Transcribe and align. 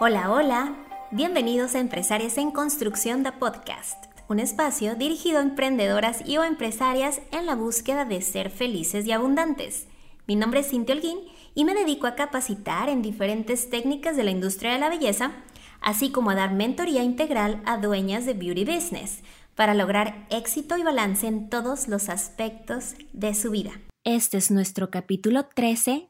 Hola, 0.00 0.30
hola. 0.30 0.76
Bienvenidos 1.10 1.74
a 1.74 1.80
Empresarias 1.80 2.38
en 2.38 2.52
Construcción 2.52 3.24
de 3.24 3.32
Podcast, 3.32 4.04
un 4.28 4.38
espacio 4.38 4.94
dirigido 4.94 5.40
a 5.40 5.42
emprendedoras 5.42 6.22
y 6.24 6.36
o 6.36 6.44
empresarias 6.44 7.20
en 7.32 7.46
la 7.46 7.56
búsqueda 7.56 8.04
de 8.04 8.22
ser 8.22 8.50
felices 8.50 9.06
y 9.06 9.10
abundantes. 9.10 9.88
Mi 10.28 10.36
nombre 10.36 10.60
es 10.60 10.68
Cintia 10.68 10.94
Holguín 10.94 11.18
y 11.56 11.64
me 11.64 11.74
dedico 11.74 12.06
a 12.06 12.14
capacitar 12.14 12.88
en 12.88 13.02
diferentes 13.02 13.70
técnicas 13.70 14.16
de 14.16 14.22
la 14.22 14.30
industria 14.30 14.72
de 14.72 14.78
la 14.78 14.88
belleza, 14.88 15.32
así 15.80 16.12
como 16.12 16.30
a 16.30 16.36
dar 16.36 16.54
mentoría 16.54 17.02
integral 17.02 17.60
a 17.66 17.78
dueñas 17.78 18.24
de 18.24 18.34
beauty 18.34 18.64
business 18.64 19.24
para 19.56 19.74
lograr 19.74 20.28
éxito 20.30 20.78
y 20.78 20.84
balance 20.84 21.26
en 21.26 21.50
todos 21.50 21.88
los 21.88 22.08
aspectos 22.08 22.94
de 23.12 23.34
su 23.34 23.50
vida. 23.50 23.72
Este 24.04 24.36
es 24.36 24.52
nuestro 24.52 24.92
capítulo 24.92 25.46
13, 25.52 26.08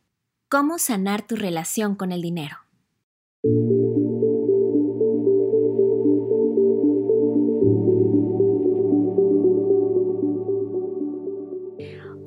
Cómo 0.50 0.78
sanar 0.78 1.26
tu 1.26 1.36
relación 1.36 1.94
con 1.94 2.12
el 2.12 2.20
dinero. 2.20 2.58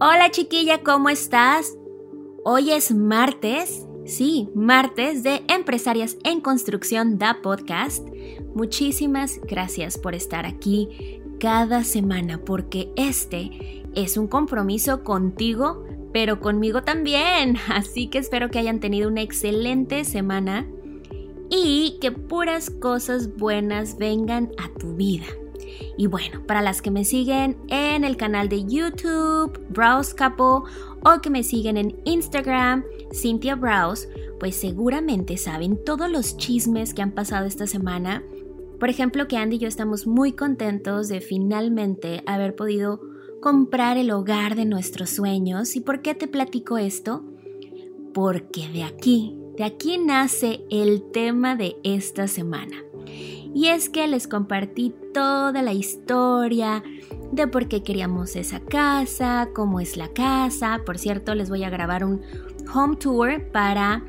Hola 0.04 0.32
chiquilla, 0.32 0.82
¿cómo 0.82 1.10
estás? 1.10 1.78
Hoy 2.44 2.72
es 2.72 2.92
martes, 2.92 3.86
sí, 4.04 4.50
martes 4.56 5.22
de 5.22 5.44
Empresarias 5.48 6.18
en 6.24 6.42
Construcción 6.42 7.20
da 7.20 7.44
Podcast. 7.44 8.04
Muchísimas 8.56 9.40
gracias 9.42 10.00
por 10.00 10.16
estar 10.16 10.48
aquí 10.48 11.22
cada 11.40 11.84
semana 11.84 12.44
porque 12.44 12.92
este 12.96 13.84
es 13.94 14.18
un 14.18 14.26
compromiso 14.26 15.04
contigo, 15.04 15.86
pero 16.12 16.40
conmigo 16.40 16.82
también. 16.82 17.58
Así 17.68 18.08
que 18.08 18.18
espero 18.18 18.50
que 18.50 18.58
hayan 18.58 18.80
tenido 18.80 19.08
una 19.08 19.22
excelente 19.22 20.04
semana 20.04 20.68
y 21.52 22.00
que 22.02 22.12
puras 22.12 22.72
cosas 22.72 23.38
buenas 23.38 24.00
vengan 24.00 24.52
a 24.58 24.68
tu 24.80 24.96
vida. 24.96 25.28
Y 25.98 26.08
bueno, 26.08 26.46
para 26.46 26.62
las 26.62 26.82
que 26.82 26.92
me 26.92 27.06
siguen 27.06 27.58
en 27.68 28.04
el 28.04 28.18
canal 28.18 28.50
de 28.50 28.66
YouTube, 28.66 29.60
Browse 29.70 30.16
Couple, 30.16 30.72
o 31.04 31.22
que 31.22 31.30
me 31.30 31.44
siguen 31.44 31.78
en 31.78 32.00
Instagram, 32.06 32.84
Cynthia 33.12 33.56
Browse, 33.56 34.10
pues 34.40 34.56
seguramente 34.56 35.38
saben 35.38 35.84
todos 35.84 36.10
los 36.10 36.38
chismes 36.38 36.94
que 36.94 37.02
han 37.02 37.12
pasado 37.12 37.46
esta 37.46 37.68
semana. 37.68 38.24
Por 38.80 38.90
ejemplo, 38.90 39.28
que 39.28 39.38
Andy 39.38 39.58
y 39.58 39.60
yo 39.60 39.68
estamos 39.68 40.08
muy 40.08 40.32
contentos 40.32 41.08
de 41.08 41.22
finalmente 41.22 42.24
haber 42.26 42.56
podido 42.56 43.00
comprar 43.42 43.98
el 43.98 44.12
hogar 44.12 44.56
de 44.56 44.66
nuestros 44.66 45.10
sueños. 45.10 45.76
¿Y 45.76 45.82
por 45.82 46.02
qué 46.02 46.16
te 46.16 46.28
platico 46.28 46.78
esto? 46.78 47.24
Porque 48.14 48.70
de 48.70 48.84
aquí, 48.84 49.38
de 49.58 49.64
aquí 49.64 49.98
nace 49.98 50.64
el 50.70 51.12
tema 51.12 51.56
de 51.56 51.76
esta 51.84 52.28
semana. 52.28 52.78
Y 53.54 53.68
es 53.68 53.90
que 53.90 54.08
les 54.08 54.28
compartí 54.28 54.94
toda 55.14 55.62
la 55.62 55.74
historia 55.74 56.84
de 57.32 57.48
por 57.48 57.68
qué 57.68 57.84
queríamos 57.84 58.36
esa 58.36 58.60
casa, 58.60 59.50
cómo 59.54 59.80
es 59.80 59.98
la 59.98 60.08
casa. 60.10 60.82
Por 60.86 60.98
cierto, 60.98 61.36
les 61.36 61.50
voy 61.50 61.64
a 61.64 61.70
grabar 61.70 62.06
un 62.06 62.22
home 62.74 62.96
tour 62.96 63.52
para 63.52 64.04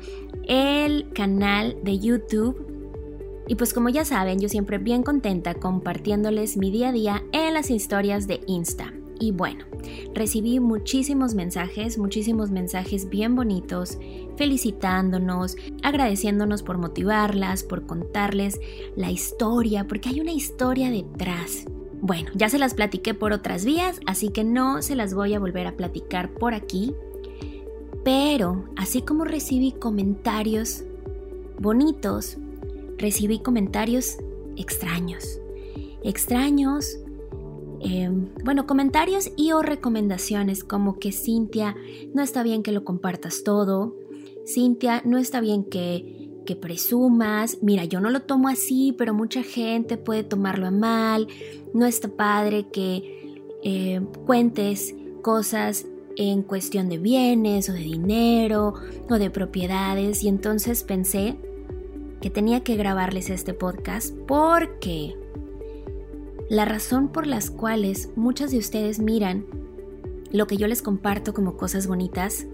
el 0.47 1.11
canal 1.13 1.77
de 1.83 1.99
YouTube. 1.99 2.69
Y 3.47 3.55
pues 3.55 3.73
como 3.73 3.89
ya 3.89 4.05
saben, 4.05 4.39
yo 4.39 4.47
siempre 4.47 4.77
bien 4.77 5.03
contenta 5.03 5.53
compartiéndoles 5.55 6.55
mi 6.55 6.71
día 6.71 6.89
a 6.89 6.93
día 6.93 7.23
en 7.33 7.53
las 7.53 7.69
historias 7.69 8.27
de 8.27 8.41
Insta. 8.47 8.93
Y 9.23 9.31
bueno, 9.31 9.63
recibí 10.13 10.59
muchísimos 10.59 11.33
mensajes, 11.33 11.97
muchísimos 11.97 12.51
mensajes 12.51 13.07
bien 13.07 13.37
bonitos, 13.37 13.97
felicitándonos, 14.35 15.55
agradeciéndonos 15.81 16.61
por 16.61 16.77
motivarlas, 16.77 17.63
por 17.63 17.85
contarles 17.85 18.59
la 18.97 19.11
historia, 19.11 19.87
porque 19.87 20.09
hay 20.09 20.19
una 20.19 20.33
historia 20.33 20.91
detrás. 20.91 21.63
Bueno, 22.01 22.31
ya 22.35 22.49
se 22.49 22.59
las 22.59 22.73
platiqué 22.73 23.13
por 23.13 23.31
otras 23.31 23.63
vías, 23.63 24.01
así 24.07 24.27
que 24.27 24.43
no 24.43 24.81
se 24.81 24.97
las 24.97 25.13
voy 25.13 25.35
a 25.35 25.39
volver 25.39 25.67
a 25.67 25.77
platicar 25.77 26.33
por 26.33 26.53
aquí. 26.53 26.93
Pero, 28.03 28.65
así 28.75 29.03
como 29.03 29.23
recibí 29.23 29.71
comentarios 29.71 30.83
bonitos, 31.61 32.39
recibí 32.97 33.39
comentarios 33.39 34.17
extraños. 34.57 35.39
Extraños 36.03 36.97
Em, 37.83 38.29
bueno, 38.43 38.65
comentarios 38.65 39.31
y 39.35 39.51
o 39.51 39.61
recomendaciones 39.61 40.63
como 40.63 40.99
que 40.99 41.11
Cintia, 41.11 41.75
no 42.13 42.21
está 42.21 42.41
bien 42.41 42.63
que 42.63 42.71
lo 42.71 42.85
compartas 42.85 43.43
todo, 43.43 43.95
Cintia, 44.47 45.01
no 45.05 45.17
está 45.17 45.41
bien 45.41 45.65
que, 45.65 46.29
que 46.45 46.55
presumas, 46.55 47.57
mira, 47.61 47.83
yo 47.83 47.99
no 47.99 48.09
lo 48.09 48.21
tomo 48.21 48.47
así, 48.47 48.95
pero 48.97 49.13
mucha 49.13 49.43
gente 49.43 49.97
puede 49.97 50.23
tomarlo 50.23 50.67
a 50.67 50.71
mal, 50.71 51.27
no 51.73 51.85
está 51.85 52.07
padre 52.07 52.67
que 52.71 53.41
eh, 53.63 54.01
cuentes 54.25 54.95
cosas 55.21 55.85
en 56.15 56.41
cuestión 56.43 56.89
de 56.89 56.99
bienes 56.99 57.69
o 57.69 57.73
de 57.73 57.79
dinero 57.79 58.75
o 59.09 59.15
de 59.15 59.29
propiedades. 59.29 60.23
Y 60.23 60.27
entonces 60.27 60.83
pensé 60.83 61.35
que 62.21 62.29
tenía 62.29 62.61
que 62.61 62.75
grabarles 62.75 63.29
este 63.29 63.53
podcast 63.53 64.15
porque 64.27 65.15
la 66.49 66.65
razón 66.65 67.09
por 67.09 67.27
las 67.27 67.49
cuales 67.49 68.09
muchas 68.15 68.51
de 68.51 68.57
ustedes 68.57 68.99
miran 68.99 69.45
lo 70.31 70.47
que 70.47 70.57
yo 70.57 70.67
les 70.67 70.81
comparto 70.81 71.33
como 71.33 71.57
cosas 71.57 71.87
bonitas 71.87 72.47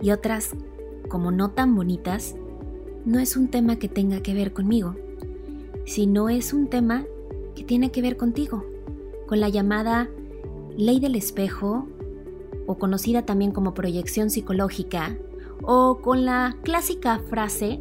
y 0.00 0.10
otras 0.10 0.50
como 1.08 1.30
no 1.30 1.50
tan 1.50 1.74
bonitas, 1.74 2.34
no 3.04 3.18
es 3.18 3.36
un 3.36 3.48
tema 3.48 3.76
que 3.76 3.88
tenga 3.88 4.20
que 4.20 4.34
ver 4.34 4.52
conmigo, 4.52 4.96
sino 5.84 6.28
es 6.28 6.52
un 6.52 6.68
tema 6.68 7.04
que 7.54 7.64
tiene 7.64 7.90
que 7.90 8.02
ver 8.02 8.16
contigo, 8.16 8.64
con 9.26 9.40
la 9.40 9.48
llamada 9.48 10.10
ley 10.76 11.00
del 11.00 11.14
espejo, 11.14 11.86
o 12.66 12.78
conocida 12.78 13.22
también 13.22 13.52
como 13.52 13.74
proyección 13.74 14.28
psicológica, 14.28 15.16
o 15.62 16.00
con 16.02 16.26
la 16.26 16.56
clásica 16.62 17.20
frase, 17.30 17.80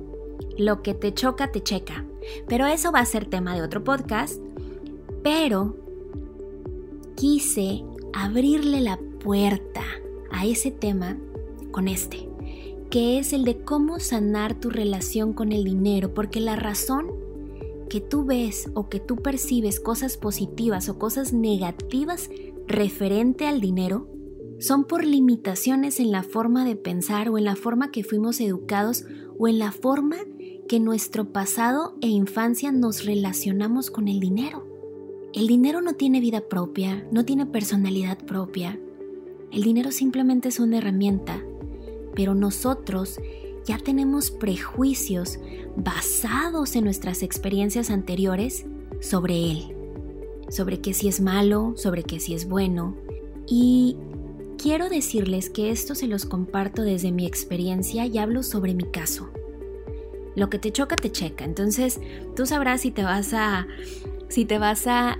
lo 0.57 0.81
que 0.81 0.93
te 0.93 1.13
choca, 1.13 1.51
te 1.51 1.61
checa. 1.61 2.05
Pero 2.47 2.67
eso 2.67 2.91
va 2.91 2.99
a 2.99 3.05
ser 3.05 3.25
tema 3.25 3.55
de 3.55 3.63
otro 3.63 3.83
podcast 3.83 4.39
pero 5.25 5.75
quise 7.15 7.83
abrirle 8.13 8.79
la 8.79 8.99
puerta 9.23 9.81
a 10.29 10.45
ese 10.45 10.69
tema 10.69 11.17
con 11.71 11.87
este, 11.87 12.29
que 12.91 13.17
es 13.17 13.33
el 13.33 13.43
de 13.43 13.57
cómo 13.57 13.99
sanar 13.99 14.53
tu 14.53 14.69
relación 14.69 15.33
con 15.33 15.51
el 15.51 15.63
dinero, 15.63 16.13
porque 16.13 16.39
la 16.39 16.55
razón 16.55 17.07
que 17.89 18.01
tú 18.01 18.23
ves 18.23 18.69
o 18.75 18.87
que 18.87 18.99
tú 18.99 19.15
percibes 19.15 19.79
cosas 19.79 20.15
positivas 20.15 20.89
o 20.89 20.99
cosas 20.99 21.33
negativas 21.33 22.29
referente 22.67 23.47
al 23.47 23.61
dinero 23.61 24.07
son 24.59 24.83
por 24.83 25.03
limitaciones 25.03 25.99
en 25.99 26.11
la 26.11 26.21
forma 26.21 26.65
de 26.65 26.75
pensar 26.75 27.29
o 27.29 27.39
en 27.39 27.45
la 27.45 27.55
forma 27.55 27.89
que 27.89 28.03
fuimos 28.03 28.39
educados 28.39 29.05
o 29.39 29.47
en 29.47 29.57
la 29.57 29.71
forma 29.71 30.17
que 30.69 30.79
nuestro 30.79 31.33
pasado 31.33 31.95
e 32.01 32.09
infancia 32.09 32.71
nos 32.71 33.05
relacionamos 33.05 33.89
con 33.89 34.07
el 34.07 34.19
dinero. 34.19 34.74
El 35.35 35.47
dinero 35.47 35.81
no 35.81 35.95
tiene 35.95 36.21
vida 36.21 36.39
propia, 36.39 37.05
no 37.11 37.25
tiene 37.25 37.45
personalidad 37.45 38.17
propia. 38.19 38.79
El 39.51 39.63
dinero 39.63 39.91
simplemente 39.91 40.47
es 40.47 40.61
una 40.61 40.77
herramienta, 40.77 41.43
pero 42.15 42.33
nosotros 42.35 43.19
ya 43.65 43.77
tenemos 43.77 44.31
prejuicios 44.31 45.39
basados 45.75 46.77
en 46.77 46.85
nuestras 46.85 47.21
experiencias 47.21 47.89
anteriores 47.89 48.65
sobre 49.01 49.51
él, 49.51 49.75
sobre 50.47 50.79
que 50.79 50.93
si 50.93 51.09
es 51.09 51.19
malo, 51.19 51.73
sobre 51.75 52.03
que 52.03 52.21
si 52.21 52.33
es 52.33 52.47
bueno. 52.47 52.95
Y 53.45 53.97
quiero 54.57 54.87
decirles 54.87 55.49
que 55.49 55.69
esto 55.69 55.95
se 55.95 56.07
los 56.07 56.25
comparto 56.25 56.81
desde 56.81 57.11
mi 57.11 57.25
experiencia 57.25 58.05
y 58.05 58.19
hablo 58.19 58.41
sobre 58.41 58.73
mi 58.73 58.85
caso. 58.85 59.29
Lo 60.37 60.49
que 60.49 60.59
te 60.59 60.71
choca, 60.71 60.95
te 60.95 61.11
checa. 61.11 61.43
Entonces, 61.43 61.99
tú 62.37 62.45
sabrás 62.45 62.81
si 62.81 62.91
te 62.91 63.03
vas 63.03 63.33
a 63.33 63.67
si 64.29 64.45
te 64.45 64.57
vas 64.57 64.87
a 64.87 65.19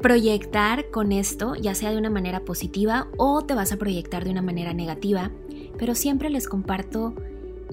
proyectar 0.00 0.90
con 0.90 1.12
esto, 1.12 1.54
ya 1.54 1.74
sea 1.74 1.90
de 1.92 1.96
una 1.96 2.10
manera 2.10 2.40
positiva 2.44 3.08
o 3.16 3.42
te 3.42 3.54
vas 3.54 3.72
a 3.72 3.78
proyectar 3.78 4.24
de 4.24 4.30
una 4.30 4.42
manera 4.42 4.74
negativa, 4.74 5.30
pero 5.78 5.94
siempre 5.94 6.28
les 6.28 6.48
comparto 6.48 7.14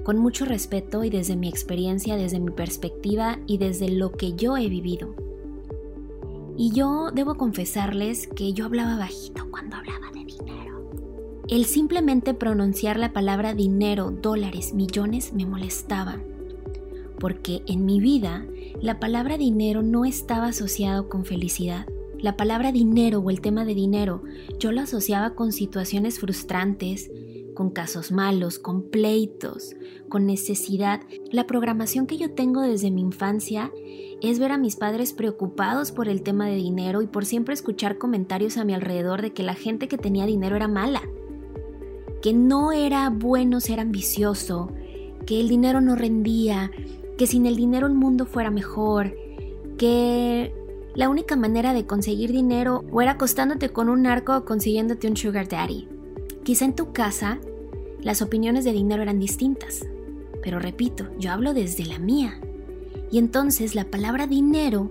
con 0.03 0.17
mucho 0.17 0.45
respeto 0.45 1.03
y 1.03 1.09
desde 1.09 1.35
mi 1.35 1.49
experiencia, 1.49 2.15
desde 2.15 2.39
mi 2.39 2.51
perspectiva 2.51 3.39
y 3.47 3.57
desde 3.57 3.89
lo 3.89 4.11
que 4.11 4.33
yo 4.33 4.57
he 4.57 4.69
vivido. 4.69 5.13
Y 6.55 6.71
yo 6.71 7.09
debo 7.11 7.35
confesarles 7.35 8.27
que 8.27 8.53
yo 8.53 8.65
hablaba 8.65 8.97
bajito 8.97 9.49
cuando 9.49 9.77
hablaba 9.77 10.11
de 10.13 10.25
dinero. 10.25 10.91
El 11.47 11.65
simplemente 11.65 12.33
pronunciar 12.33 12.99
la 12.99 13.13
palabra 13.13 13.53
dinero, 13.53 14.11
dólares, 14.11 14.73
millones 14.73 15.33
me 15.33 15.45
molestaba, 15.45 16.19
porque 17.19 17.63
en 17.65 17.85
mi 17.85 17.99
vida 17.99 18.45
la 18.81 18.99
palabra 18.99 19.37
dinero 19.37 19.81
no 19.81 20.05
estaba 20.05 20.47
asociado 20.47 21.09
con 21.09 21.25
felicidad. 21.25 21.85
La 22.17 22.35
palabra 22.35 22.71
dinero 22.71 23.19
o 23.19 23.29
el 23.29 23.41
tema 23.41 23.65
de 23.65 23.75
dinero 23.75 24.23
yo 24.59 24.71
lo 24.71 24.81
asociaba 24.81 25.35
con 25.35 25.51
situaciones 25.51 26.19
frustrantes, 26.19 27.09
con 27.55 27.71
casos 27.71 28.11
malos, 28.11 28.57
con 28.57 28.83
pleitos, 28.83 29.75
con 30.07 30.25
necesidad 30.25 31.01
La 31.31 31.45
programación 31.45 32.07
que 32.07 32.17
yo 32.17 32.31
tengo 32.31 32.61
desde 32.61 32.89
mi 32.89 33.01
infancia 33.01 33.71
es 34.21 34.39
ver 34.39 34.51
a 34.51 34.57
mis 34.57 34.75
padres 34.75 35.13
preocupados 35.13 35.91
por 35.91 36.07
el 36.07 36.21
tema 36.21 36.47
de 36.47 36.55
dinero 36.55 37.01
y 37.01 37.07
por 37.07 37.25
siempre 37.25 37.53
escuchar 37.53 37.97
comentarios 37.97 38.57
a 38.57 38.65
mi 38.65 38.73
alrededor 38.73 39.21
de 39.21 39.33
que 39.33 39.43
la 39.43 39.55
gente 39.55 39.87
que 39.87 39.97
tenía 39.97 40.25
dinero 40.25 40.55
era 40.55 40.67
mala, 40.67 41.01
que 42.21 42.33
no 42.33 42.71
era 42.71 43.09
bueno 43.09 43.59
ser 43.59 43.79
ambicioso, 43.79 44.71
que 45.25 45.39
el 45.39 45.47
dinero 45.47 45.81
no 45.81 45.95
rendía, 45.95 46.71
que 47.19 47.27
sin 47.27 47.45
el 47.45 47.57
dinero 47.57 47.85
el 47.85 47.95
mundo 47.95 48.25
fuera 48.25 48.49
mejor, 48.49 49.13
que 49.77 50.55
la 50.95 51.09
única 51.09 51.35
manera 51.35 51.73
de 51.73 51.85
conseguir 51.85 52.31
dinero 52.31 52.85
o 52.93 53.01
era 53.01 53.11
acostándote 53.11 53.67
con 53.67 53.89
un 53.89 54.03
narco 54.03 54.37
o 54.37 54.45
consiguiéndote 54.45 55.09
un 55.09 55.17
sugar 55.17 55.49
daddy. 55.49 55.89
Quizá 56.43 56.63
en 56.63 56.77
tu 56.77 56.93
casa 56.93 57.39
las 58.01 58.21
opiniones 58.21 58.63
de 58.63 58.71
dinero 58.71 59.01
eran 59.01 59.19
distintas, 59.19 59.85
pero 60.41 60.59
repito, 60.59 61.09
yo 61.19 61.33
hablo 61.33 61.53
desde 61.53 61.85
la 61.85 61.99
mía. 61.99 62.39
Y 63.11 63.17
entonces 63.17 63.75
la 63.75 63.83
palabra 63.83 64.25
dinero 64.25 64.89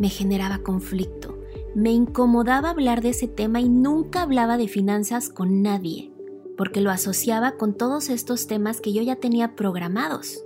me 0.00 0.08
generaba 0.08 0.58
conflicto, 0.58 1.38
me 1.76 1.92
incomodaba 1.92 2.70
hablar 2.70 3.02
de 3.02 3.10
ese 3.10 3.28
tema 3.28 3.60
y 3.60 3.68
nunca 3.68 4.22
hablaba 4.22 4.56
de 4.56 4.66
finanzas 4.66 5.28
con 5.28 5.62
nadie, 5.62 6.10
porque 6.56 6.80
lo 6.80 6.90
asociaba 6.90 7.52
con 7.52 7.74
todos 7.74 8.10
estos 8.10 8.48
temas 8.48 8.80
que 8.80 8.92
yo 8.92 9.02
ya 9.02 9.14
tenía 9.14 9.54
programados. 9.54 10.42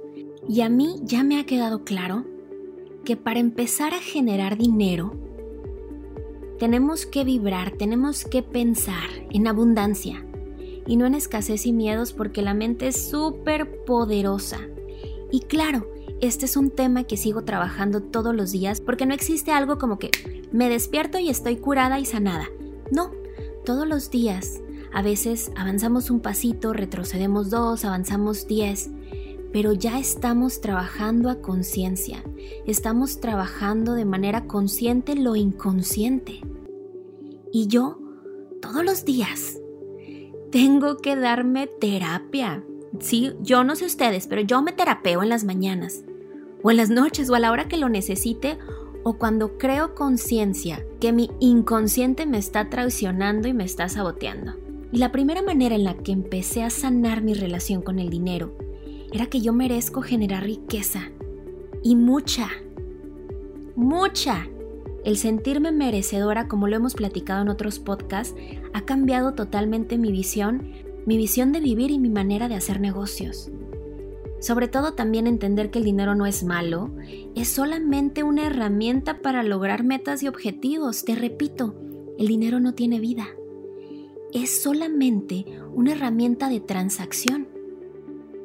Y 0.49 0.61
a 0.61 0.69
mí 0.69 1.01
ya 1.03 1.25
me 1.25 1.41
ha 1.41 1.45
quedado 1.45 1.85
claro 1.85 2.25
que 3.05 3.17
para 3.17 3.41
empezar 3.41 3.95
a 3.95 4.01
generar 4.01 4.57
dinero, 4.57 5.13
tenemos 6.59 7.05
que 7.07 7.25
vibrar, 7.25 7.73
tenemos 7.73 8.25
que 8.25 8.43
pensar 8.43 9.09
en 9.31 9.47
abundancia 9.47 10.25
y 10.87 10.97
no 10.97 11.07
en 11.07 11.15
escasez 11.15 11.67
y 11.67 11.73
miedos 11.73 12.13
porque 12.13 12.43
la 12.43 12.55
mente 12.55 12.89
es 12.89 13.11
súper 13.11 13.85
poderosa. 13.85 14.61
Y 15.31 15.41
claro, 15.41 15.89
este 16.21 16.47
es 16.47 16.57
un 16.57 16.71
tema 16.71 17.05
que 17.05 17.17
sigo 17.17 17.43
trabajando 17.43 18.01
todos 18.01 18.35
los 18.35 18.53
días 18.53 18.81
porque 18.81 19.05
no 19.05 19.15
existe 19.15 19.51
algo 19.51 19.79
como 19.79 19.99
que 19.99 20.11
me 20.53 20.69
despierto 20.69 21.19
y 21.19 21.29
estoy 21.29 21.57
curada 21.57 21.99
y 21.99 22.05
sanada. 22.05 22.47
No, 22.91 23.11
todos 23.65 23.87
los 23.87 24.11
días. 24.11 24.61
A 24.93 25.03
veces 25.03 25.51
avanzamos 25.57 26.11
un 26.11 26.21
pasito, 26.21 26.73
retrocedemos 26.73 27.51
dos, 27.51 27.85
avanzamos 27.85 28.47
diez, 28.47 28.91
pero 29.57 29.73
ya 29.73 29.99
estamos 29.99 30.61
trabajando 30.61 31.31
a 31.31 31.41
conciencia. 31.41 32.23
Estamos 32.67 33.23
trabajando 33.23 33.95
de 33.95 34.05
manera 34.05 34.47
consciente 34.47 35.15
lo 35.17 35.35
inconsciente. 35.35 36.43
Y 37.55 37.67
yo, 37.67 37.99
todos 38.61 38.85
los 38.85 39.07
días, 39.07 39.59
tengo 40.53 40.99
que 40.99 41.17
darme 41.17 41.69
terapia. 41.69 42.67
Sí, 43.01 43.33
yo 43.41 43.65
no 43.65 43.77
sé 43.77 43.87
ustedes, 43.87 44.27
pero 44.27 44.43
yo 44.43 44.61
me 44.61 44.73
terapeo 44.73 45.23
en 45.23 45.31
las 45.31 45.45
mañanas, 45.45 46.05
o 46.63 46.71
en 46.71 46.77
las 46.77 46.91
noches, 46.91 47.31
o 47.31 47.35
a 47.35 47.41
la 47.41 47.51
hora 47.51 47.67
que 47.67 47.79
lo 47.79 47.89
necesite, 47.89 48.59
o 49.05 49.15
cuando 49.15 49.57
creo 49.57 49.95
conciencia 49.95 50.85
que 51.01 51.15
mi 51.15 51.31
inconsciente 51.41 52.27
me 52.27 52.37
está 52.37 52.69
traicionando 52.69 53.49
y 53.49 53.55
me 53.55 53.65
está 53.65 53.89
saboteando. 53.89 54.53
Y 54.93 54.99
la 54.99 55.13
primera 55.13 55.41
manera 55.41 55.75
en 55.75 55.85
la 55.85 55.95
que 55.95 56.13
empecé 56.13 56.63
a 56.63 56.69
sanar 56.69 57.23
mi 57.23 57.33
relación 57.33 57.81
con 57.81 57.99
el 57.99 58.11
dinero 58.11 58.53
era 59.17 59.27
que 59.27 59.41
yo 59.41 59.55
merezco 59.55 60.03
generar 60.03 60.45
riqueza. 60.45 61.11
Y 61.83 61.97
mucha, 61.97 62.49
mucha. 63.75 64.47
El 65.05 65.17
sentirme 65.17 65.73
merecedora, 65.73 66.49
como 66.49 66.69
lo 66.69 66.77
hemos 66.77 66.95
platicado 66.95 67.41
en 67.41 67.49
otros 67.49 67.79
podcasts, 67.79 68.35
ha 68.75 68.83
cambiado 68.83 69.33
totalmente 69.33 69.97
mi 69.97 70.13
visión, 70.13 70.71
mi 71.07 71.17
visión 71.17 71.53
de 71.53 71.61
vivir 71.61 71.91
y 71.91 71.99
mi 71.99 72.11
manera 72.11 72.49
de 72.49 72.57
hacer 72.57 72.79
negocios. 72.79 73.51
Sobre 74.39 74.69
todo 74.69 74.93
también 74.93 75.27
entender 75.27 75.71
que 75.71 75.79
el 75.79 75.85
dinero 75.85 76.15
no 76.15 76.27
es 76.27 76.45
malo, 76.45 76.91
es 77.35 77.49
solamente 77.49 78.23
una 78.23 78.47
herramienta 78.47 79.23
para 79.23 79.43
lograr 79.43 79.83
metas 79.83 80.23
y 80.23 80.29
objetivos. 80.29 81.07
Te 81.07 81.15
repito, 81.15 81.75
el 82.19 82.27
dinero 82.27 82.61
no 82.61 82.75
tiene 82.75 83.01
vida. 83.01 83.29
Es 84.35 84.63
solamente 84.63 85.47
una 85.73 85.93
herramienta 85.93 86.51
de 86.51 86.61
transacción. 86.61 87.56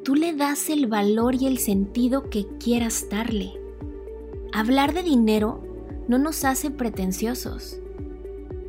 Tú 0.04 0.16
le 0.16 0.34
das 0.34 0.68
el 0.68 0.88
valor 0.88 1.36
y 1.36 1.46
el 1.46 1.58
sentido 1.58 2.28
que 2.28 2.48
quieras 2.58 3.06
darle. 3.08 3.52
Hablar 4.52 4.94
de 4.94 5.04
dinero 5.04 5.62
no 6.08 6.18
nos 6.18 6.44
hace 6.44 6.72
pretenciosos. 6.72 7.78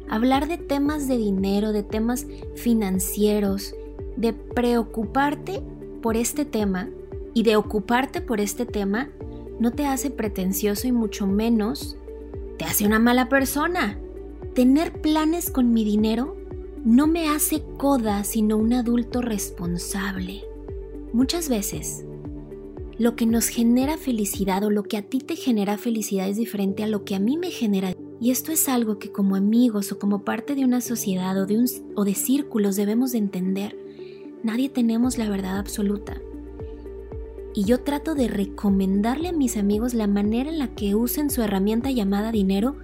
Hablar 0.07 0.47
de 0.47 0.59
temas 0.59 1.07
de 1.07 1.17
dinero, 1.17 1.71
de 1.71 1.81
temas 1.81 2.27
financieros, 2.53 3.73
de 4.15 4.33
preocuparte 4.33 5.63
por 6.03 6.17
este 6.17 6.45
tema 6.45 6.89
y 7.33 7.41
de 7.41 7.55
ocuparte 7.55 8.21
por 8.21 8.39
este 8.39 8.67
tema, 8.67 9.09
no 9.59 9.71
te 9.71 9.87
hace 9.87 10.11
pretencioso 10.11 10.87
y 10.87 10.91
mucho 10.91 11.25
menos 11.25 11.97
te 12.59 12.65
hace 12.65 12.85
una 12.85 12.99
mala 12.99 13.27
persona. 13.27 13.97
Tener 14.53 15.01
planes 15.01 15.49
con 15.49 15.73
mi 15.73 15.83
dinero 15.83 16.37
no 16.85 17.07
me 17.07 17.29
hace 17.29 17.63
coda, 17.77 18.23
sino 18.23 18.55
un 18.57 18.73
adulto 18.73 19.19
responsable. 19.19 20.52
Muchas 21.13 21.47
veces 21.47 22.03
lo 22.97 23.15
que 23.15 23.27
nos 23.27 23.47
genera 23.47 23.97
felicidad 23.97 24.63
o 24.63 24.71
lo 24.71 24.81
que 24.81 24.97
a 24.97 25.03
ti 25.03 25.19
te 25.19 25.35
genera 25.35 25.77
felicidad 25.77 26.27
es 26.27 26.37
diferente 26.37 26.83
a 26.83 26.87
lo 26.87 27.05
que 27.05 27.13
a 27.13 27.19
mí 27.19 27.37
me 27.37 27.51
genera. 27.51 27.93
Y 28.19 28.31
esto 28.31 28.51
es 28.51 28.67
algo 28.67 28.97
que 28.97 29.11
como 29.11 29.35
amigos 29.35 29.91
o 29.91 29.99
como 29.99 30.23
parte 30.23 30.55
de 30.55 30.65
una 30.65 30.81
sociedad 30.81 31.39
o 31.39 31.45
de, 31.45 31.57
un, 31.59 31.65
o 31.95 32.03
de 32.03 32.15
círculos 32.15 32.75
debemos 32.75 33.11
de 33.11 33.19
entender. 33.19 33.77
Nadie 34.41 34.69
tenemos 34.69 35.19
la 35.19 35.29
verdad 35.29 35.59
absoluta. 35.59 36.19
Y 37.53 37.65
yo 37.65 37.81
trato 37.81 38.15
de 38.15 38.27
recomendarle 38.27 39.29
a 39.29 39.33
mis 39.33 39.55
amigos 39.55 39.93
la 39.93 40.07
manera 40.07 40.49
en 40.49 40.57
la 40.57 40.73
que 40.73 40.95
usen 40.95 41.29
su 41.29 41.43
herramienta 41.43 41.91
llamada 41.91 42.31
dinero. 42.31 42.77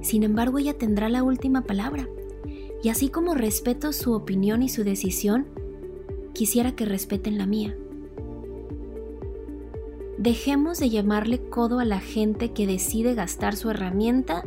Sin 0.00 0.22
embargo, 0.22 0.58
ella 0.58 0.78
tendrá 0.78 1.08
la 1.08 1.24
última 1.24 1.62
palabra. 1.62 2.08
Y 2.84 2.90
así 2.90 3.08
como 3.08 3.34
respeto 3.34 3.92
su 3.92 4.12
opinión 4.12 4.62
y 4.62 4.68
su 4.68 4.84
decisión, 4.84 5.46
quisiera 6.38 6.76
que 6.76 6.84
respeten 6.84 7.36
la 7.36 7.46
mía. 7.46 7.76
Dejemos 10.18 10.78
de 10.78 10.88
llamarle 10.88 11.40
codo 11.40 11.80
a 11.80 11.84
la 11.84 11.98
gente 11.98 12.52
que 12.52 12.64
decide 12.64 13.16
gastar 13.16 13.56
su 13.56 13.70
herramienta 13.70 14.44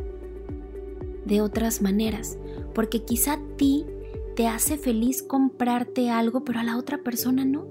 de 1.26 1.42
otras 1.42 1.82
maneras, 1.82 2.38
porque 2.74 3.04
quizá 3.04 3.34
a 3.34 3.42
ti 3.58 3.86
te 4.38 4.48
hace 4.48 4.78
feliz 4.78 5.22
comprarte 5.22 6.10
algo, 6.10 6.46
pero 6.46 6.62
a 6.62 6.64
la 6.64 6.78
otra 6.78 7.00
persona 7.00 7.44
no. 7.44 7.68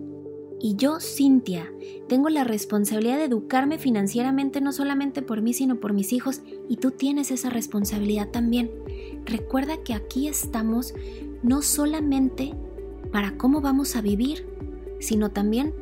Y 0.61 0.77
yo, 0.77 1.01
Cintia, 1.01 1.73
tengo 2.07 2.29
la 2.29 2.45
responsabilidad 2.45 3.17
de 3.17 3.25
educarme 3.25 3.79
financieramente 3.79 4.61
no 4.61 4.73
solamente 4.73 5.23
por 5.23 5.41
mí, 5.41 5.55
sino 5.55 5.81
por 5.81 5.95
mis 5.95 6.13
hijos, 6.13 6.43
y 6.69 6.77
tú 6.77 6.91
tienes 6.91 7.31
esa 7.31 7.49
responsabilidad 7.49 8.29
también. 8.29 8.71
Recuerda 9.25 9.79
que 9.79 9.95
aquí 9.95 10.29
estamos 10.29 10.93
no 11.43 11.63
solamente 11.63 12.55
para 13.13 13.37
cómo 13.37 13.61
vamos 13.61 13.97
a 13.97 14.01
vivir, 14.01 14.47
sino 14.99 15.31
también 15.31 15.75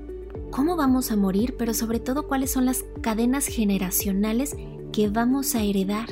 cómo 0.51 0.77
vamos 0.77 1.11
a 1.11 1.17
morir, 1.17 1.55
pero 1.59 1.75
sobre 1.75 2.01
todo 2.01 2.27
cuáles 2.27 2.51
son 2.51 2.65
las 2.65 2.85
cadenas 3.01 3.47
generacionales 3.47 4.57
que 4.93 5.09
vamos 5.09 5.55
a 5.55 5.63
heredar. 5.63 6.09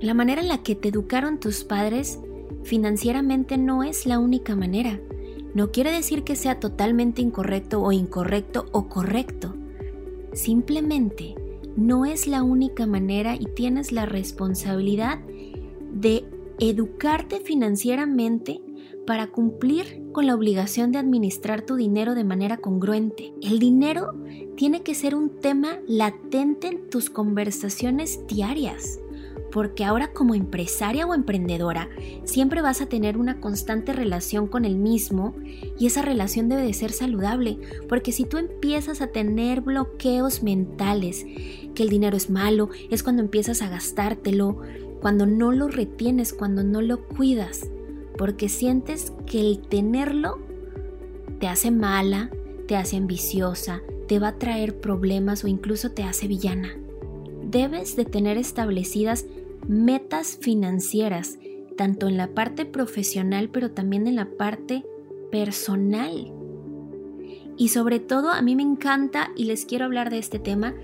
La 0.00 0.14
manera 0.14 0.40
en 0.40 0.48
la 0.48 0.62
que 0.62 0.74
te 0.74 0.88
educaron 0.88 1.40
tus 1.40 1.64
padres 1.64 2.18
financieramente 2.64 3.58
no 3.58 3.82
es 3.82 4.06
la 4.06 4.18
única 4.18 4.56
manera. 4.56 5.00
No 5.54 5.70
quiere 5.70 5.90
decir 5.90 6.22
que 6.22 6.36
sea 6.36 6.60
totalmente 6.60 7.22
incorrecto 7.22 7.82
o 7.82 7.92
incorrecto 7.92 8.66
o 8.72 8.88
correcto. 8.88 9.54
Simplemente 10.32 11.34
no 11.76 12.04
es 12.04 12.26
la 12.26 12.42
única 12.42 12.86
manera 12.86 13.36
y 13.36 13.46
tienes 13.46 13.92
la 13.92 14.06
responsabilidad 14.06 15.18
de 15.92 16.24
educarte 16.58 17.40
financieramente 17.40 18.60
para 19.06 19.28
cumplir 19.28 20.02
con 20.16 20.26
la 20.26 20.34
obligación 20.34 20.92
de 20.92 20.98
administrar 20.98 21.60
tu 21.60 21.76
dinero 21.76 22.14
de 22.14 22.24
manera 22.24 22.56
congruente. 22.56 23.34
El 23.42 23.58
dinero 23.58 24.14
tiene 24.56 24.80
que 24.80 24.94
ser 24.94 25.14
un 25.14 25.28
tema 25.28 25.78
latente 25.86 26.68
en 26.68 26.88
tus 26.88 27.10
conversaciones 27.10 28.26
diarias, 28.26 28.98
porque 29.52 29.84
ahora 29.84 30.14
como 30.14 30.34
empresaria 30.34 31.06
o 31.06 31.12
emprendedora 31.12 31.90
siempre 32.24 32.62
vas 32.62 32.80
a 32.80 32.86
tener 32.86 33.18
una 33.18 33.40
constante 33.40 33.92
relación 33.92 34.46
con 34.46 34.64
el 34.64 34.78
mismo 34.78 35.34
y 35.78 35.86
esa 35.86 36.00
relación 36.00 36.48
debe 36.48 36.62
de 36.62 36.72
ser 36.72 36.92
saludable, 36.92 37.58
porque 37.86 38.10
si 38.10 38.24
tú 38.24 38.38
empiezas 38.38 39.02
a 39.02 39.08
tener 39.08 39.60
bloqueos 39.60 40.42
mentales, 40.42 41.26
que 41.74 41.82
el 41.82 41.90
dinero 41.90 42.16
es 42.16 42.30
malo, 42.30 42.70
es 42.88 43.02
cuando 43.02 43.20
empiezas 43.20 43.60
a 43.60 43.68
gastártelo, 43.68 44.62
cuando 45.02 45.26
no 45.26 45.52
lo 45.52 45.68
retienes, 45.68 46.32
cuando 46.32 46.64
no 46.64 46.80
lo 46.80 47.06
cuidas 47.06 47.68
porque 48.16 48.48
sientes 48.48 49.12
que 49.26 49.40
el 49.40 49.60
tenerlo 49.60 50.38
te 51.40 51.48
hace 51.48 51.70
mala, 51.70 52.30
te 52.66 52.76
hace 52.76 52.96
ambiciosa, 52.96 53.82
te 54.08 54.18
va 54.18 54.28
a 54.28 54.38
traer 54.38 54.80
problemas 54.80 55.44
o 55.44 55.48
incluso 55.48 55.92
te 55.92 56.02
hace 56.02 56.26
villana. 56.26 56.76
Debes 57.42 57.96
de 57.96 58.04
tener 58.04 58.38
establecidas 58.38 59.26
metas 59.68 60.38
financieras, 60.40 61.38
tanto 61.76 62.08
en 62.08 62.16
la 62.16 62.28
parte 62.28 62.64
profesional 62.64 63.50
pero 63.50 63.70
también 63.70 64.06
en 64.06 64.16
la 64.16 64.30
parte 64.30 64.84
personal. 65.30 66.32
Y 67.56 67.68
sobre 67.68 68.00
todo 68.00 68.30
a 68.30 68.42
mí 68.42 68.54
me 68.56 68.62
encanta 68.62 69.32
y 69.36 69.44
les 69.44 69.64
quiero 69.64 69.86
hablar 69.86 70.10
de 70.10 70.18
este 70.18 70.38
tema, 70.38 70.74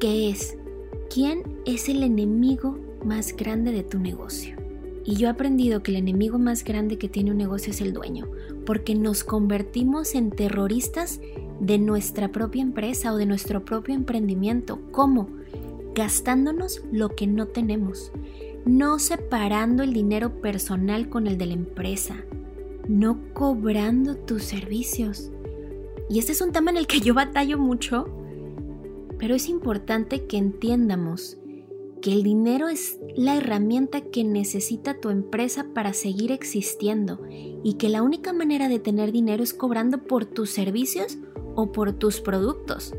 que 0.00 0.30
es, 0.30 0.56
¿quién 1.12 1.42
es 1.66 1.88
el 1.88 2.02
enemigo 2.02 2.78
más 3.04 3.36
grande 3.36 3.72
de 3.72 3.82
tu 3.82 3.98
negocio? 3.98 4.57
Y 5.08 5.16
yo 5.16 5.28
he 5.28 5.30
aprendido 5.30 5.82
que 5.82 5.90
el 5.90 5.96
enemigo 5.96 6.38
más 6.38 6.64
grande 6.64 6.98
que 6.98 7.08
tiene 7.08 7.30
un 7.30 7.38
negocio 7.38 7.70
es 7.70 7.80
el 7.80 7.94
dueño, 7.94 8.28
porque 8.66 8.94
nos 8.94 9.24
convertimos 9.24 10.14
en 10.14 10.30
terroristas 10.30 11.22
de 11.60 11.78
nuestra 11.78 12.30
propia 12.30 12.60
empresa 12.60 13.14
o 13.14 13.16
de 13.16 13.24
nuestro 13.24 13.64
propio 13.64 13.94
emprendimiento. 13.94 14.82
¿Cómo? 14.90 15.30
Gastándonos 15.94 16.82
lo 16.92 17.08
que 17.08 17.26
no 17.26 17.46
tenemos, 17.46 18.12
no 18.66 18.98
separando 18.98 19.82
el 19.82 19.94
dinero 19.94 20.42
personal 20.42 21.08
con 21.08 21.26
el 21.26 21.38
de 21.38 21.46
la 21.46 21.54
empresa, 21.54 22.16
no 22.86 23.32
cobrando 23.32 24.14
tus 24.14 24.42
servicios. 24.42 25.30
Y 26.10 26.18
este 26.18 26.32
es 26.32 26.42
un 26.42 26.52
tema 26.52 26.70
en 26.70 26.76
el 26.76 26.86
que 26.86 27.00
yo 27.00 27.14
batallo 27.14 27.56
mucho, 27.56 28.10
pero 29.18 29.34
es 29.34 29.48
importante 29.48 30.26
que 30.26 30.36
entiendamos 30.36 31.37
que 32.00 32.12
el 32.12 32.22
dinero 32.22 32.68
es 32.68 32.98
la 33.16 33.36
herramienta 33.36 34.00
que 34.00 34.24
necesita 34.24 35.00
tu 35.00 35.10
empresa 35.10 35.66
para 35.74 35.92
seguir 35.92 36.32
existiendo 36.32 37.20
y 37.28 37.74
que 37.74 37.88
la 37.88 38.02
única 38.02 38.32
manera 38.32 38.68
de 38.68 38.78
tener 38.78 39.12
dinero 39.12 39.42
es 39.42 39.54
cobrando 39.54 39.98
por 39.98 40.24
tus 40.24 40.50
servicios 40.50 41.18
o 41.54 41.72
por 41.72 41.92
tus 41.92 42.20
productos. 42.20 42.94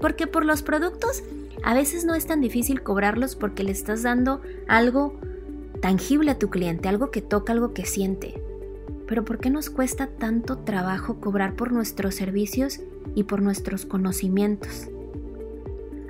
Porque 0.00 0.26
por 0.26 0.44
los 0.44 0.62
productos 0.62 1.22
a 1.62 1.74
veces 1.74 2.04
no 2.04 2.14
es 2.14 2.26
tan 2.26 2.40
difícil 2.40 2.82
cobrarlos 2.82 3.36
porque 3.36 3.64
le 3.64 3.72
estás 3.72 4.02
dando 4.02 4.40
algo 4.68 5.18
tangible 5.80 6.30
a 6.30 6.38
tu 6.38 6.50
cliente, 6.50 6.88
algo 6.88 7.10
que 7.10 7.22
toca, 7.22 7.52
algo 7.52 7.74
que 7.74 7.86
siente. 7.86 8.40
Pero 9.06 9.24
¿por 9.24 9.38
qué 9.38 9.50
nos 9.50 9.68
cuesta 9.70 10.06
tanto 10.06 10.58
trabajo 10.58 11.20
cobrar 11.20 11.56
por 11.56 11.72
nuestros 11.72 12.14
servicios 12.14 12.80
y 13.14 13.24
por 13.24 13.42
nuestros 13.42 13.84
conocimientos? 13.84 14.88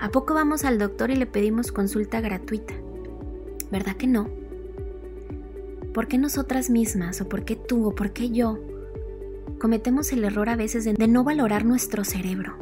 ¿A 0.05 0.11
poco 0.11 0.35
vamos 0.35 0.67
al 0.67 0.79
doctor 0.79 1.11
y 1.11 1.17
le 1.17 1.25
pedimos 1.25 1.73
consulta 1.73 2.21
gratuita? 2.21 2.75
¿Verdad 3.73 3.97
que 3.97 4.07
no? 4.07 4.29
¿Por 5.95 6.09
qué 6.09 6.19
nosotras 6.19 6.69
mismas, 6.69 7.23
o 7.23 7.29
por 7.31 7.47
qué 7.47 7.57
tú, 7.57 7.87
o 7.87 7.95
por 7.95 8.11
qué 8.11 8.29
yo, 8.29 8.59
cometemos 9.59 10.13
el 10.13 10.25
error 10.25 10.51
a 10.51 10.57
veces 10.57 10.85
de, 10.85 10.93
no 11.09 11.25
valorar 11.25 11.65
nuestro 11.65 12.05
cerebro, 12.05 12.59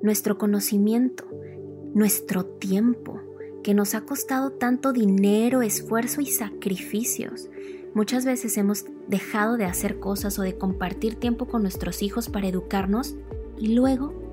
nuestro 0.00 0.38
conocimiento, 0.38 1.26
nuestro 1.92 2.46
tiempo, 2.46 3.20
que 3.62 3.74
nos 3.74 3.94
ha 3.94 4.06
costado 4.06 4.52
tanto 4.52 4.94
dinero, 4.94 5.60
esfuerzo 5.60 6.22
y 6.22 6.28
sacrificios? 6.28 7.50
Muchas 7.92 8.24
veces 8.24 8.56
hemos 8.56 8.86
dejado 9.06 9.58
de 9.58 9.66
hacer 9.66 9.98
cosas 10.00 10.38
o 10.38 10.42
de 10.42 10.56
compartir 10.56 11.16
tiempo 11.16 11.44
con 11.44 11.60
nuestros 11.60 12.02
hijos 12.02 12.30
para 12.30 12.48
educarnos 12.48 13.16
y 13.58 13.74
luego 13.74 14.25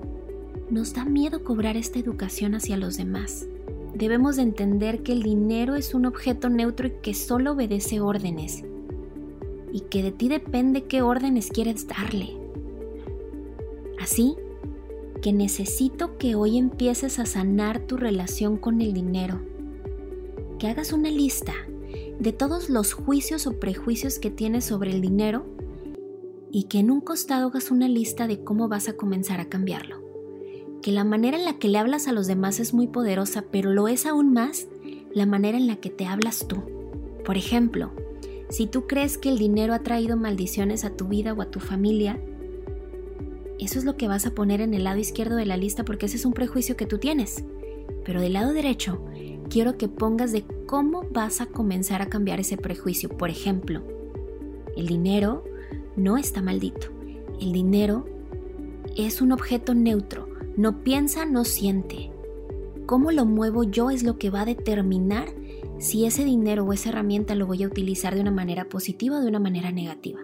nos 0.73 0.95
da 0.95 1.05
miedo 1.05 1.43
cobrar 1.43 1.77
esta 1.77 1.99
educación 1.99 2.55
hacia 2.55 2.77
los 2.77 2.97
demás. 2.97 3.45
Debemos 3.93 4.37
de 4.37 4.41
entender 4.41 5.03
que 5.03 5.11
el 5.11 5.21
dinero 5.21 5.75
es 5.75 5.93
un 5.93 6.07
objeto 6.07 6.49
neutro 6.49 6.87
y 6.87 6.93
que 7.03 7.13
solo 7.13 7.51
obedece 7.51 8.01
órdenes. 8.01 8.63
Y 9.71 9.81
que 9.81 10.01
de 10.01 10.11
ti 10.11 10.29
depende 10.29 10.85
qué 10.85 11.03
órdenes 11.03 11.51
quieres 11.51 11.87
darle. 11.87 12.35
Así 14.01 14.35
que 15.21 15.31
necesito 15.31 16.17
que 16.17 16.33
hoy 16.33 16.57
empieces 16.57 17.19
a 17.19 17.27
sanar 17.27 17.81
tu 17.81 17.95
relación 17.95 18.57
con 18.57 18.81
el 18.81 18.93
dinero. 18.93 19.41
Que 20.57 20.67
hagas 20.67 20.91
una 20.91 21.11
lista 21.11 21.53
de 22.19 22.33
todos 22.33 22.71
los 22.71 22.93
juicios 22.93 23.45
o 23.45 23.59
prejuicios 23.59 24.17
que 24.17 24.31
tienes 24.31 24.65
sobre 24.65 24.91
el 24.91 25.01
dinero 25.01 25.45
y 26.51 26.63
que 26.63 26.79
en 26.79 26.89
un 26.89 26.99
costado 26.99 27.47
hagas 27.47 27.69
una 27.69 27.87
lista 27.87 28.25
de 28.25 28.43
cómo 28.43 28.67
vas 28.67 28.87
a 28.89 28.93
comenzar 28.93 29.39
a 29.39 29.45
cambiarlo 29.45 30.02
que 30.83 30.91
la 30.91 31.05
manera 31.05 31.37
en 31.37 31.45
la 31.45 31.57
que 31.57 31.69
le 31.69 31.79
hablas 31.79 32.07
a 32.07 32.11
los 32.11 32.27
demás 32.27 32.59
es 32.59 32.73
muy 32.73 32.87
poderosa, 32.87 33.45
pero 33.49 33.71
lo 33.71 33.87
es 33.87 34.05
aún 34.05 34.33
más 34.33 34.67
la 35.13 35.25
manera 35.25 35.57
en 35.57 35.65
la 35.65 35.77
que 35.77 35.89
te 35.89 36.05
hablas 36.05 36.45
tú. 36.45 36.61
Por 37.23 37.37
ejemplo, 37.37 37.91
si 38.49 38.67
tú 38.67 38.85
crees 38.85 39.17
que 39.17 39.29
el 39.29 39.37
dinero 39.37 39.73
ha 39.73 39.79
traído 39.79 40.17
maldiciones 40.17 40.83
a 40.83 40.89
tu 40.91 41.07
vida 41.07 41.33
o 41.33 41.41
a 41.41 41.49
tu 41.49 41.61
familia, 41.61 42.19
eso 43.59 43.79
es 43.79 43.85
lo 43.85 43.95
que 43.95 44.09
vas 44.09 44.25
a 44.25 44.35
poner 44.35 44.59
en 44.59 44.73
el 44.73 44.83
lado 44.83 44.99
izquierdo 44.99 45.37
de 45.37 45.45
la 45.45 45.55
lista 45.55 45.85
porque 45.85 46.07
ese 46.07 46.17
es 46.17 46.25
un 46.25 46.33
prejuicio 46.33 46.75
que 46.75 46.85
tú 46.85 46.97
tienes. 46.97 47.45
Pero 48.03 48.19
del 48.19 48.33
lado 48.33 48.51
derecho, 48.51 49.05
quiero 49.49 49.77
que 49.77 49.87
pongas 49.87 50.33
de 50.33 50.43
cómo 50.65 51.07
vas 51.11 51.39
a 51.39 51.45
comenzar 51.45 52.01
a 52.01 52.09
cambiar 52.09 52.41
ese 52.41 52.57
prejuicio. 52.57 53.07
Por 53.07 53.29
ejemplo, 53.29 53.83
el 54.75 54.87
dinero 54.87 55.45
no 55.95 56.17
está 56.17 56.41
maldito. 56.41 56.87
El 57.39 57.53
dinero 57.53 58.05
es 58.97 59.21
un 59.21 59.31
objeto 59.31 59.73
neutro 59.73 60.32
no 60.55 60.83
piensa, 60.83 61.25
no 61.25 61.45
siente. 61.45 62.11
Cómo 62.85 63.11
lo 63.11 63.25
muevo 63.25 63.63
yo 63.63 63.89
es 63.89 64.03
lo 64.03 64.17
que 64.17 64.29
va 64.29 64.41
a 64.41 64.45
determinar 64.45 65.29
si 65.79 66.05
ese 66.05 66.25
dinero 66.25 66.63
o 66.63 66.73
esa 66.73 66.89
herramienta 66.89 67.35
lo 67.35 67.47
voy 67.47 67.63
a 67.63 67.67
utilizar 67.67 68.15
de 68.15 68.21
una 68.21 68.31
manera 68.31 68.69
positiva 68.69 69.17
o 69.17 69.21
de 69.21 69.27
una 69.27 69.39
manera 69.39 69.71
negativa. 69.71 70.19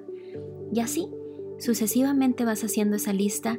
Y 0.73 0.81
así, 0.81 1.07
sucesivamente 1.57 2.45
vas 2.45 2.63
haciendo 2.63 2.95
esa 2.95 3.13
lista 3.13 3.57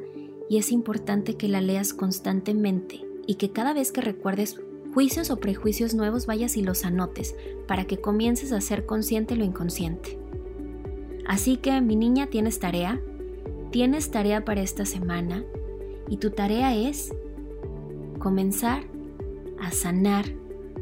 y 0.49 0.57
es 0.57 0.71
importante 0.71 1.35
que 1.35 1.47
la 1.47 1.61
leas 1.61 1.93
constantemente 1.93 3.01
y 3.27 3.35
que 3.35 3.51
cada 3.51 3.73
vez 3.73 3.91
que 3.91 4.01
recuerdes 4.01 4.59
juicios 4.93 5.29
o 5.29 5.37
prejuicios 5.37 5.93
nuevos 5.93 6.25
vayas 6.25 6.57
y 6.57 6.63
los 6.63 6.85
anotes 6.85 7.35
para 7.67 7.85
que 7.85 7.97
comiences 7.97 8.51
a 8.51 8.61
ser 8.61 8.85
consciente 8.85 9.35
lo 9.35 9.43
inconsciente. 9.43 10.17
Así 11.27 11.57
que 11.57 11.79
mi 11.81 11.95
niña 11.95 12.27
tienes 12.27 12.59
tarea, 12.59 13.01
tienes 13.71 14.11
tarea 14.11 14.43
para 14.43 14.61
esta 14.61 14.85
semana 14.85 15.45
y 16.09 16.17
tu 16.17 16.31
tarea 16.31 16.75
es 16.75 17.13
comenzar 18.19 18.83
a 19.59 19.71
sanar 19.71 20.25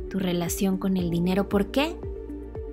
tu 0.10 0.20
relación 0.20 0.78
con 0.78 0.98
el 0.98 1.10
dinero. 1.10 1.50
¿Por 1.50 1.72
qué? 1.72 1.96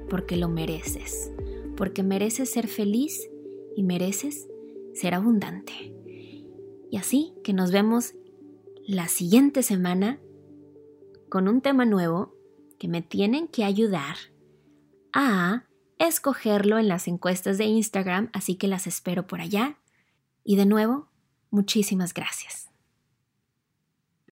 Porque 0.08 0.36
lo 0.36 0.48
mereces. 0.48 1.32
Porque 1.76 2.02
mereces 2.02 2.50
ser 2.50 2.66
feliz 2.68 3.28
y 3.76 3.82
mereces 3.82 4.48
ser 4.94 5.14
abundante. 5.14 5.94
Y 6.90 6.96
así 6.96 7.34
que 7.44 7.52
nos 7.52 7.70
vemos 7.70 8.14
la 8.86 9.08
siguiente 9.08 9.62
semana 9.62 10.20
con 11.28 11.48
un 11.48 11.60
tema 11.60 11.84
nuevo 11.84 12.34
que 12.78 12.88
me 12.88 13.02
tienen 13.02 13.48
que 13.48 13.64
ayudar 13.64 14.16
a 15.12 15.66
escogerlo 15.98 16.78
en 16.78 16.88
las 16.88 17.08
encuestas 17.08 17.58
de 17.58 17.64
Instagram, 17.64 18.30
así 18.32 18.56
que 18.56 18.68
las 18.68 18.86
espero 18.86 19.26
por 19.26 19.40
allá. 19.40 19.78
Y 20.44 20.56
de 20.56 20.66
nuevo, 20.66 21.08
Muchísimas 21.50 22.12
gracias. 22.12 22.70